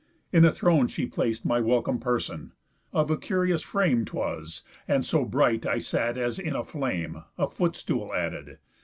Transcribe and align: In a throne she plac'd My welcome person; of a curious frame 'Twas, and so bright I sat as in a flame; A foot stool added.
In 0.31 0.43
a 0.45 0.51
throne 0.51 0.87
she 0.87 1.05
plac'd 1.05 1.45
My 1.45 1.59
welcome 1.59 1.99
person; 1.99 2.53
of 2.91 3.11
a 3.11 3.17
curious 3.17 3.61
frame 3.61 4.03
'Twas, 4.03 4.63
and 4.87 5.05
so 5.05 5.25
bright 5.25 5.63
I 5.67 5.77
sat 5.77 6.17
as 6.17 6.39
in 6.39 6.55
a 6.55 6.63
flame; 6.63 7.23
A 7.37 7.47
foot 7.47 7.75
stool 7.75 8.11
added. 8.11 8.57